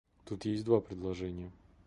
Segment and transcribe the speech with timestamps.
[0.25, 1.51] Тут есть два предложения.